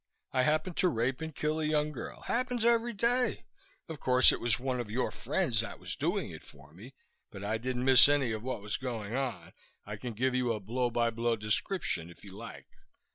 [0.31, 2.21] I happened to rape and kill a young girl.
[2.21, 3.45] Happens every day.
[3.87, 6.95] Of course, it was one of your friends that was doing it for me,
[7.29, 9.53] but I didn't miss any of what was going on,
[9.85, 12.65] I can give you a blow by blow description if you like.